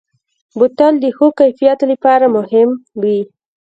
بوتل 0.57 0.93
د 1.03 1.05
ښو 1.15 1.27
کیفیت 1.39 1.79
لپاره 1.91 2.25
مهم 2.35 2.69
وي. 3.01 3.19